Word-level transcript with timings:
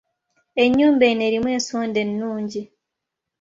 Ennyumba 0.63 1.03
eno 1.11 1.23
erimu 1.27 1.49
ensonda 1.55 1.99
ennungi. 2.05 2.61